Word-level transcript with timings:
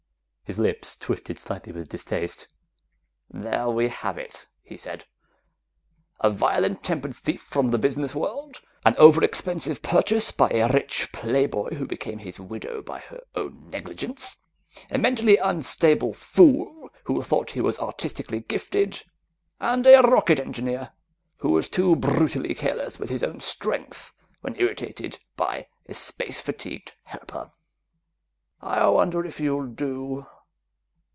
His 0.51 0.59
lips 0.59 0.97
twisted 0.97 1.39
slightly 1.39 1.71
with 1.71 1.87
distaste. 1.87 2.49
"There 3.29 3.69
we 3.69 3.87
have 3.87 4.17
it," 4.17 4.47
he 4.61 4.75
said. 4.75 5.05
"A 6.19 6.29
violent 6.29 6.83
tempered 6.83 7.15
thief 7.15 7.41
from 7.41 7.71
the 7.71 7.77
business 7.77 8.13
world; 8.13 8.59
an 8.85 8.93
over 8.97 9.23
expensive 9.23 9.81
purchase 9.81 10.33
by 10.33 10.49
a 10.49 10.67
rich 10.69 11.13
playboy 11.13 11.75
who 11.75 11.87
became 11.87 12.17
his 12.17 12.37
widow 12.37 12.81
by 12.81 12.99
her 12.99 13.21
own 13.33 13.69
negligence; 13.69 14.35
a 14.91 14.97
mentally 14.97 15.37
unstable 15.37 16.11
fool 16.11 16.89
who 17.05 17.23
thought 17.23 17.51
he 17.51 17.61
was 17.61 17.79
artistically 17.79 18.41
gifted, 18.41 19.03
and 19.61 19.87
a 19.87 20.01
rocket 20.01 20.37
engineer 20.37 20.91
who 21.37 21.51
was 21.51 21.69
too 21.69 21.95
brutally 21.95 22.53
careless 22.53 22.99
with 22.99 23.09
his 23.09 23.23
own 23.23 23.39
strength 23.39 24.11
when 24.41 24.59
irritated 24.59 25.17
by 25.37 25.67
a 25.85 25.93
space 25.93 26.41
fatigued 26.41 26.91
helper. 27.05 27.49
I 28.59 28.85
wonder 28.89 29.23
if 29.23 29.39
you'll 29.39 29.67
do...?" 29.67 30.25